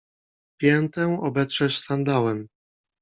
Piętę 0.59 1.19
obetrzesz 1.21 1.79
sandałem! 1.79 2.47